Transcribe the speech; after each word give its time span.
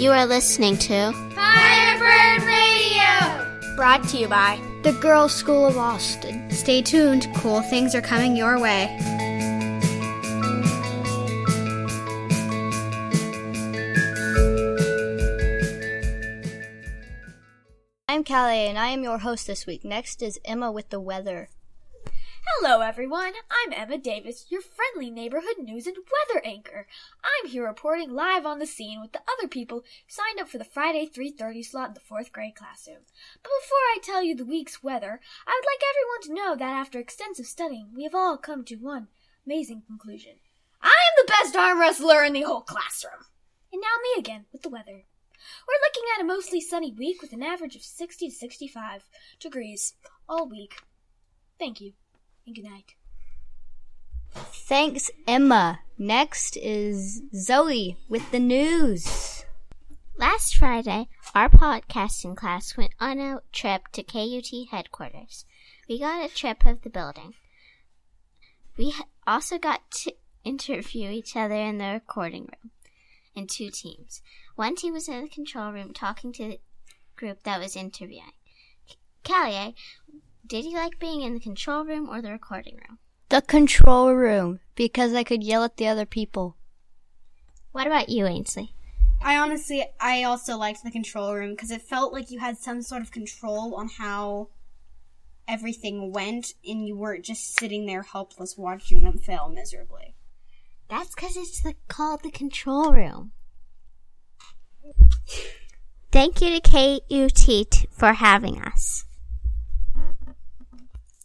You 0.00 0.12
are 0.12 0.24
listening 0.24 0.78
to 0.78 1.12
Firebird 1.34 2.42
Radio. 2.42 3.76
Brought 3.76 4.02
to 4.08 4.16
you 4.16 4.28
by 4.28 4.58
the 4.82 4.92
Girls 4.94 5.34
School 5.34 5.66
of 5.66 5.76
Austin. 5.76 6.50
Stay 6.50 6.80
tuned, 6.80 7.28
cool 7.36 7.60
things 7.60 7.94
are 7.94 8.00
coming 8.00 8.34
your 8.34 8.58
way. 8.58 8.88
I'm 18.08 18.24
Callie 18.24 18.66
and 18.66 18.78
I 18.78 18.88
am 18.88 19.02
your 19.04 19.18
host 19.18 19.46
this 19.46 19.66
week. 19.66 19.84
Next 19.84 20.22
is 20.22 20.40
Emma 20.44 20.72
with 20.72 20.88
the 20.88 20.98
weather. 20.98 21.50
Hello, 22.58 22.80
everyone. 22.80 23.32
I'm 23.50 23.72
Emma 23.72 23.96
Davis, 23.96 24.46
your 24.50 24.60
friendly 24.60 25.10
neighborhood 25.10 25.58
news 25.58 25.86
and 25.86 25.96
weather 25.96 26.44
anchor. 26.44 26.86
I'm 27.24 27.48
here 27.48 27.66
reporting 27.66 28.10
live 28.10 28.44
on 28.44 28.58
the 28.58 28.66
scene 28.66 29.00
with 29.00 29.12
the 29.12 29.22
other 29.38 29.48
people 29.48 29.82
signed 30.06 30.38
up 30.38 30.48
for 30.48 30.58
the 30.58 30.64
Friday 30.64 31.06
3:30 31.06 31.62
slot 31.62 31.88
in 31.88 31.94
the 31.94 32.00
4th 32.00 32.32
grade 32.32 32.56
classroom. 32.56 33.06
But 33.42 33.52
before 33.62 33.78
I 33.94 33.98
tell 34.02 34.22
you 34.22 34.34
the 34.34 34.44
week's 34.44 34.82
weather, 34.82 35.20
I 35.46 35.58
would 35.58 35.66
like 35.66 35.82
everyone 35.88 36.22
to 36.22 36.34
know 36.34 36.56
that 36.56 36.78
after 36.78 36.98
extensive 36.98 37.46
studying, 37.46 37.94
we 37.94 38.02
have 38.02 38.14
all 38.14 38.36
come 38.36 38.64
to 38.64 38.76
one 38.76 39.08
amazing 39.46 39.82
conclusion. 39.86 40.40
I 40.82 40.88
am 40.88 41.24
the 41.24 41.32
best 41.32 41.56
arm 41.56 41.80
wrestler 41.80 42.24
in 42.24 42.34
the 42.34 42.42
whole 42.42 42.62
classroom. 42.62 43.26
And 43.72 43.80
now 43.80 43.96
me 44.02 44.20
again 44.20 44.46
with 44.52 44.62
the 44.62 44.70
weather. 44.70 45.04
We're 45.66 45.86
looking 45.86 46.04
at 46.14 46.20
a 46.20 46.24
mostly 46.24 46.60
sunny 46.60 46.92
week 46.92 47.22
with 47.22 47.32
an 47.32 47.42
average 47.42 47.76
of 47.76 47.82
60 47.82 48.28
to 48.28 48.34
65 48.34 49.08
degrees 49.38 49.94
all 50.28 50.46
week. 50.46 50.74
Thank 51.58 51.80
you 51.80 51.94
and 52.46 52.54
good 52.54 52.64
night. 52.64 52.94
Thanks, 54.32 55.10
Emma. 55.26 55.80
Next 55.98 56.56
is 56.56 57.22
Zoe 57.34 57.96
with 58.08 58.30
the 58.30 58.38
news. 58.38 59.44
Last 60.16 60.56
Friday, 60.56 61.08
our 61.34 61.48
podcasting 61.48 62.36
class 62.36 62.76
went 62.76 62.92
on 63.00 63.18
a 63.18 63.40
trip 63.52 63.88
to 63.92 64.02
KUT 64.02 64.68
headquarters. 64.70 65.44
We 65.88 65.98
got 65.98 66.24
a 66.24 66.34
trip 66.34 66.64
of 66.66 66.82
the 66.82 66.90
building. 66.90 67.34
We 68.76 68.94
also 69.26 69.58
got 69.58 69.90
to 70.02 70.14
interview 70.44 71.10
each 71.10 71.36
other 71.36 71.54
in 71.54 71.78
the 71.78 71.92
recording 71.92 72.42
room 72.42 72.70
in 73.34 73.46
two 73.46 73.70
teams. 73.70 74.22
One 74.56 74.76
team 74.76 74.92
was 74.92 75.08
in 75.08 75.22
the 75.22 75.28
control 75.28 75.72
room 75.72 75.92
talking 75.92 76.32
to 76.34 76.44
the 76.44 76.60
group 77.16 77.42
that 77.42 77.60
was 77.60 77.76
interviewing. 77.76 78.32
Callie, 79.24 79.74
did 80.50 80.64
you 80.64 80.74
like 80.74 80.98
being 80.98 81.22
in 81.22 81.34
the 81.34 81.40
control 81.40 81.84
room 81.84 82.10
or 82.10 82.20
the 82.20 82.32
recording 82.32 82.74
room? 82.74 82.98
The 83.28 83.40
control 83.40 84.12
room, 84.12 84.58
because 84.74 85.14
I 85.14 85.22
could 85.22 85.44
yell 85.44 85.62
at 85.62 85.76
the 85.76 85.86
other 85.86 86.04
people. 86.04 86.56
What 87.70 87.86
about 87.86 88.08
you, 88.08 88.26
Ainsley? 88.26 88.74
I 89.22 89.38
honestly, 89.38 89.86
I 90.00 90.24
also 90.24 90.56
liked 90.56 90.82
the 90.82 90.90
control 90.90 91.36
room 91.36 91.50
because 91.50 91.70
it 91.70 91.82
felt 91.82 92.12
like 92.12 92.32
you 92.32 92.40
had 92.40 92.58
some 92.58 92.82
sort 92.82 93.00
of 93.00 93.12
control 93.12 93.76
on 93.76 93.90
how 93.90 94.48
everything 95.46 96.12
went 96.12 96.54
and 96.66 96.84
you 96.84 96.96
weren't 96.96 97.24
just 97.24 97.54
sitting 97.54 97.86
there 97.86 98.02
helpless 98.02 98.58
watching 98.58 99.04
them 99.04 99.18
fail 99.18 99.48
miserably. 99.48 100.16
That's 100.88 101.14
because 101.14 101.36
it's 101.36 101.62
the, 101.62 101.74
called 101.86 102.24
the 102.24 102.32
control 102.32 102.92
room. 102.92 103.30
Thank 106.10 106.40
you 106.40 106.58
to 106.58 106.60
KUT 106.60 107.86
for 107.92 108.14
having 108.14 108.60
us. 108.60 109.04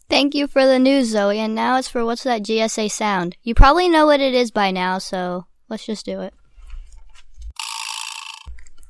Thank 0.08 0.34
you 0.34 0.46
for 0.46 0.64
the 0.64 0.78
news, 0.78 1.08
Zoe. 1.08 1.38
And 1.40 1.54
now 1.54 1.78
it's 1.78 1.88
for 1.88 2.04
What's 2.04 2.22
That 2.22 2.42
GSA 2.42 2.90
Sound? 2.90 3.36
You 3.42 3.54
probably 3.54 3.88
know 3.88 4.06
what 4.06 4.20
it 4.20 4.34
is 4.34 4.50
by 4.52 4.70
now, 4.70 4.98
so 4.98 5.46
let's 5.68 5.84
just 5.84 6.06
do 6.06 6.20
it. 6.20 6.32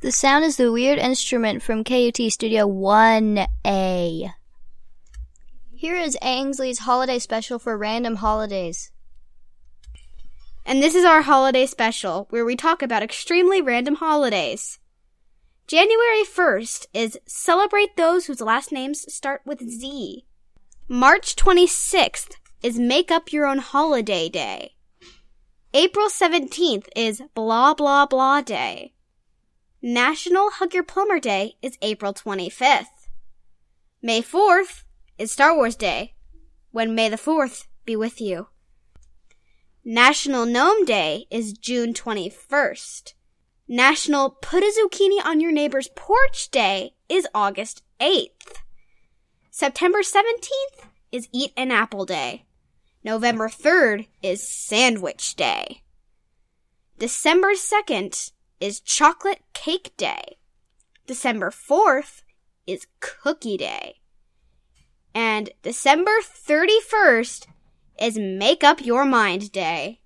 The 0.03 0.12
sound 0.12 0.44
is 0.44 0.59
the 0.59 0.70
weird 0.70 0.98
instrument 0.98 1.62
from 1.62 1.83
KUT 1.83 2.31
Studio 2.31 2.69
1A. 2.69 4.31
Here 5.72 5.97
is 5.97 6.19
Ainsley's 6.21 6.81
holiday 6.81 7.19
special 7.19 7.59
for 7.59 7.78
random 7.78 8.16
holidays. 8.16 8.93
And 10.66 10.83
this 10.83 10.94
is 10.94 11.04
our 11.04 11.22
holiday 11.22 11.65
special, 11.65 12.27
where 12.28 12.44
we 12.44 12.56
talk 12.56 12.83
about 12.83 13.03
extremely 13.03 13.62
random 13.62 13.94
holidays. 13.94 14.78
January 15.66 16.25
1st 16.25 16.87
is 16.93 17.19
Celebrate 17.27 17.97
Those 17.97 18.27
Whose 18.27 18.43
Last 18.43 18.71
Names 18.71 19.10
Start 19.12 19.41
with 19.47 19.66
Z. 19.66 20.25
March 20.88 21.34
26th 21.34 22.36
is 22.62 22.78
Make 22.78 23.10
Up 23.10 23.32
Your 23.32 23.44
Own 23.44 23.58
Holiday 23.58 24.28
Day. 24.28 24.76
April 25.74 26.08
17th 26.08 26.86
is 26.94 27.20
Blah 27.34 27.74
Blah 27.74 28.06
Blah 28.06 28.41
Day. 28.41 28.94
National 29.82 30.48
Hug 30.48 30.72
Your 30.72 30.84
Plumber 30.84 31.19
Day 31.19 31.56
is 31.60 31.76
April 31.82 32.14
25th. 32.14 33.08
May 34.00 34.22
4th 34.22 34.84
is 35.19 35.32
Star 35.32 35.56
Wars 35.56 35.74
Day, 35.74 36.14
when 36.70 36.94
May 36.94 37.08
the 37.08 37.16
4th 37.16 37.66
be 37.84 37.97
with 37.97 38.20
you. 38.20 38.47
National 39.84 40.47
Gnome 40.47 40.84
Day 40.84 41.26
is 41.32 41.53
June 41.53 41.94
21st. 41.94 43.14
National 43.66 44.30
Put 44.30 44.62
a 44.62 44.72
Zucchini 44.72 45.18
on 45.26 45.41
Your 45.41 45.50
Neighbor's 45.50 45.88
Porch 45.97 46.48
Day 46.53 46.94
is 47.08 47.26
August 47.34 47.82
8th. 48.00 48.62
September 49.59 50.00
17th 50.00 50.84
is 51.11 51.31
Eat 51.33 51.50
an 51.56 51.71
Apple 51.71 52.05
Day. 52.05 52.44
November 53.03 53.49
3rd 53.49 54.06
is 54.22 54.47
Sandwich 54.47 55.34
Day. 55.34 55.81
December 56.99 57.53
2nd 57.55 58.33
is 58.61 58.81
Chocolate 58.81 59.41
Cake 59.55 59.97
Day. 59.97 60.37
December 61.06 61.50
4th 61.50 62.21
is 62.66 62.87
Cookie 63.00 63.56
Day. 63.56 64.00
And 65.15 65.49
December 65.62 66.12
31st 66.21 67.47
is 67.99 68.19
Make 68.19 68.62
Up 68.62 68.84
Your 68.84 69.06
Mind 69.06 69.53
Day. 69.53 70.00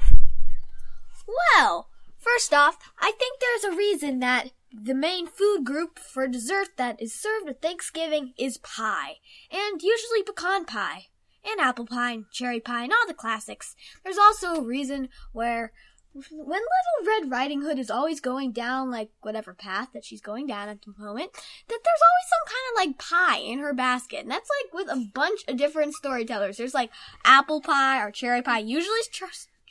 Well, 1.26 1.88
first 2.18 2.54
off, 2.54 2.78
I 3.00 3.12
think 3.18 3.40
there's 3.40 3.74
a 3.74 3.76
reason 3.76 4.20
that 4.20 4.50
the 4.72 4.94
main 4.94 5.26
food 5.26 5.64
group 5.64 5.98
for 5.98 6.26
dessert 6.28 6.76
that 6.76 7.00
is 7.00 7.14
served 7.14 7.48
at 7.48 7.62
Thanksgiving 7.62 8.32
is 8.38 8.58
pie, 8.58 9.16
and 9.50 9.82
usually 9.82 10.22
pecan 10.22 10.64
pie. 10.64 11.06
and 11.44 11.60
apple 11.60 11.86
pie 11.86 12.12
and 12.12 12.24
cherry 12.30 12.60
pie 12.60 12.82
and 12.84 12.92
all 12.92 13.06
the 13.06 13.14
classics. 13.14 13.74
There's 14.04 14.18
also 14.18 14.56
a 14.56 14.62
reason 14.62 15.08
where 15.32 15.72
when 16.12 16.26
Little 16.32 17.06
Red 17.06 17.30
Riding 17.30 17.62
Hood 17.62 17.78
is 17.78 17.90
always 17.90 18.20
going 18.20 18.52
down 18.52 18.90
like 18.90 19.10
whatever 19.20 19.54
path 19.54 19.88
that 19.94 20.04
she's 20.04 20.20
going 20.20 20.46
down 20.46 20.68
at 20.68 20.82
the 20.82 20.92
moment, 20.98 21.32
that 21.32 21.68
there's 21.68 22.04
always 22.08 22.28
some 22.28 22.46
kind 22.46 22.66
of 22.70 22.76
like 22.76 22.98
pie 22.98 23.38
in 23.38 23.60
her 23.60 23.72
basket. 23.72 24.20
And 24.20 24.30
that's 24.30 24.50
like 24.64 24.74
with 24.74 24.88
a 24.90 25.08
bunch 25.14 25.42
of 25.46 25.56
different 25.56 25.94
storytellers. 25.94 26.56
There's 26.56 26.74
like 26.74 26.90
apple 27.24 27.60
pie 27.60 28.02
or 28.02 28.10
cherry 28.10 28.42
pie. 28.42 28.58
Usually 28.58 28.98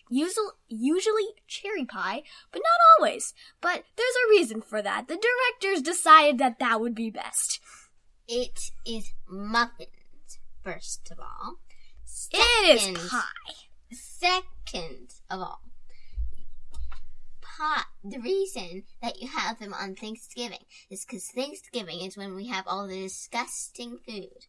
usually, 0.09 0.47
usually 0.67 1.27
cherry 1.47 1.85
pie, 1.85 2.23
but 2.51 2.59
not 2.59 2.79
always. 2.99 3.33
But 3.61 3.83
there's 3.95 4.15
a 4.25 4.29
reason 4.29 4.61
for 4.61 4.81
that. 4.81 5.07
The 5.07 5.15
directors 5.61 5.81
decided 5.81 6.37
that 6.39 6.59
that 6.59 6.79
would 6.81 6.95
be 6.95 7.09
best. 7.09 7.59
It 8.27 8.71
is 8.85 9.13
muffins, 9.29 9.89
first 10.63 11.09
of 11.11 11.19
all. 11.19 11.59
It 12.03 12.09
Second- 12.69 12.97
is 12.97 13.09
pie. 13.09 13.21
Second 13.91 15.13
of 15.29 15.39
all, 15.39 15.61
pie. 17.41 17.83
The 18.03 18.19
reason 18.19 18.83
that 19.01 19.21
you 19.21 19.27
have 19.29 19.59
them 19.59 19.73
on 19.73 19.95
Thanksgiving 19.95 20.65
is 20.89 21.05
because 21.05 21.27
Thanksgiving 21.29 22.01
is 22.01 22.17
when 22.17 22.35
we 22.35 22.47
have 22.47 22.65
all 22.67 22.87
the 22.87 23.01
disgusting 23.01 23.99
food, 24.05 24.45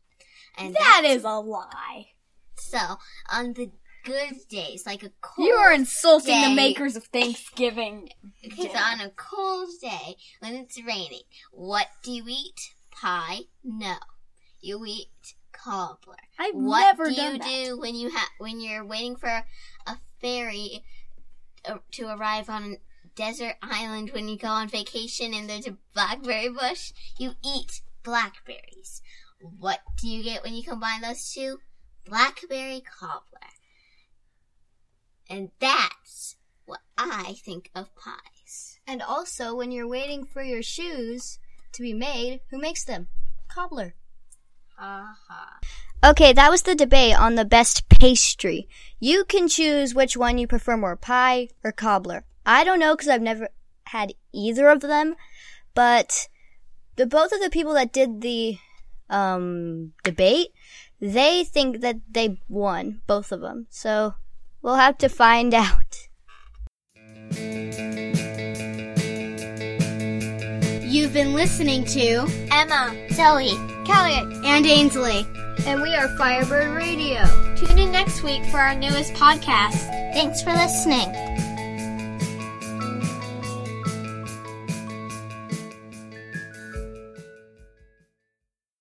and 0.56 0.74
that's- 0.74 1.22
a 1.24 1.40
lie. 1.40 2.12
so 2.56 2.98
on 3.30 3.52
the 3.52 3.70
good 4.04 4.36
days, 4.48 4.84
like 4.86 5.02
a 5.02 5.10
cold. 5.20 5.46
You 5.48 5.54
are 5.54 5.72
insulting 5.72 6.34
day. 6.34 6.48
the 6.48 6.54
makers 6.54 6.96
of 6.96 7.04
Thanksgiving. 7.04 8.10
Because 8.42 8.74
on 8.74 9.00
a 9.00 9.10
cold 9.10 9.68
day 9.80 10.16
when 10.40 10.54
it's 10.54 10.82
raining, 10.82 11.22
what 11.52 11.86
do 12.02 12.12
you 12.12 12.24
eat? 12.26 12.74
Pie? 12.90 13.40
No, 13.62 13.94
you 14.60 14.84
eat 14.86 15.34
cobbler. 15.52 16.16
I've 16.38 16.54
what 16.54 16.80
never 16.80 17.10
do 17.10 17.16
done 17.16 17.32
you 17.34 17.38
that. 17.38 17.64
do 17.66 17.78
when 17.78 17.94
you 17.94 18.10
ha- 18.10 18.30
when 18.38 18.60
you're 18.60 18.84
waiting 18.84 19.16
for 19.16 19.28
a 19.86 19.96
ferry 20.20 20.84
uh, 21.64 21.78
to 21.92 22.06
arrive 22.08 22.48
on 22.50 22.72
a 22.72 22.76
desert 23.14 23.54
island 23.62 24.10
when 24.12 24.28
you 24.28 24.36
go 24.36 24.48
on 24.48 24.68
vacation 24.68 25.32
and 25.34 25.48
there's 25.48 25.66
a 25.68 25.76
blackberry 25.94 26.48
bush? 26.48 26.92
You 27.18 27.32
eat 27.44 27.82
blackberries. 28.02 29.02
What 29.40 29.80
do 30.00 30.08
you 30.08 30.24
get 30.24 30.42
when 30.42 30.54
you 30.54 30.64
combine 30.64 31.00
those 31.02 31.30
two? 31.32 31.58
Blackberry 32.04 32.82
cobbler. 32.98 33.22
And 35.28 35.50
that's 35.60 36.36
what 36.64 36.80
I 36.96 37.36
think 37.44 37.70
of 37.74 37.94
pies. 37.94 38.80
And 38.86 39.02
also, 39.02 39.54
when 39.54 39.70
you're 39.70 39.88
waiting 39.88 40.24
for 40.24 40.42
your 40.42 40.62
shoes 40.62 41.38
to 41.72 41.82
be 41.82 41.92
made, 41.92 42.40
who 42.50 42.58
makes 42.58 42.84
them? 42.84 43.08
Cobbler. 43.48 43.94
Aha. 44.78 45.58
Okay, 46.04 46.32
that 46.32 46.50
was 46.50 46.62
the 46.62 46.74
debate 46.74 47.18
on 47.18 47.34
the 47.34 47.44
best 47.44 47.88
pastry. 47.88 48.68
You 49.00 49.24
can 49.24 49.48
choose 49.48 49.94
which 49.94 50.16
one 50.16 50.38
you 50.38 50.46
prefer 50.46 50.76
more, 50.76 50.96
pie 50.96 51.48
or 51.64 51.72
cobbler. 51.72 52.24
I 52.46 52.64
don't 52.64 52.78
know 52.78 52.94
because 52.94 53.08
I've 53.08 53.20
never 53.20 53.48
had 53.84 54.14
either 54.32 54.68
of 54.68 54.80
them, 54.80 55.16
but 55.74 56.28
the 56.96 57.06
both 57.06 57.32
of 57.32 57.40
the 57.40 57.50
people 57.50 57.74
that 57.74 57.92
did 57.92 58.20
the 58.20 58.58
um 59.10 59.92
debate, 60.04 60.48
they 61.00 61.44
think 61.44 61.80
that 61.80 61.96
they 62.08 62.40
won 62.48 63.02
both 63.06 63.32
of 63.32 63.40
them. 63.40 63.66
So 63.70 64.14
we'll 64.68 64.76
have 64.76 64.98
to 64.98 65.08
find 65.08 65.54
out. 65.54 66.08
You've 70.82 71.14
been 71.14 71.32
listening 71.32 71.86
to 71.86 72.26
Emma, 72.52 72.94
Zoe, 73.12 73.56
Kelly, 73.86 74.18
and 74.44 74.66
Ainsley. 74.66 75.26
and 75.66 75.80
we 75.80 75.94
are 75.94 76.08
Firebird 76.18 76.76
Radio. 76.76 77.24
Tune 77.56 77.78
in 77.78 77.90
next 77.90 78.22
week 78.22 78.44
for 78.46 78.58
our 78.58 78.74
newest 78.74 79.14
podcast. 79.14 79.88
thanks 80.12 80.42
for 80.42 80.52
listening. 80.52 81.08